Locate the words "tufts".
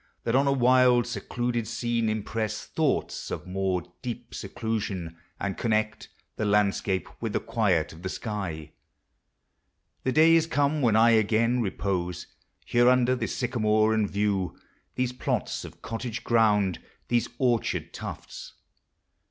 17.93-18.53